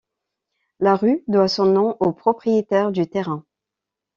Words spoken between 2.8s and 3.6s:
du terrain.